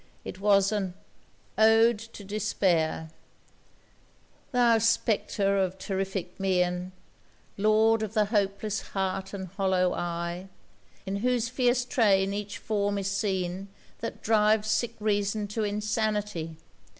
It 0.25 0.39
was 0.39 0.71
an 0.71 0.95
ODE 1.59 1.99
TO 1.99 2.23
DESPAIR 2.23 3.09
Thou 4.51 4.79
spectre 4.79 5.59
of 5.59 5.77
terrific 5.77 6.39
mien, 6.39 6.91
Lord 7.55 8.01
of 8.01 8.15
the 8.15 8.25
hopeless 8.33 8.81
heart 8.97 9.31
and 9.31 9.45
hollow 9.49 9.93
eye, 9.93 10.47
In 11.05 11.17
whose 11.17 11.49
fierce 11.49 11.85
train 11.85 12.33
each 12.33 12.57
form 12.57 12.97
is 12.97 13.11
seen 13.11 13.67
That 13.99 14.23
drives 14.23 14.71
sick 14.71 14.95
Reason 14.99 15.47
to 15.49 15.63
insanity! 15.63 16.57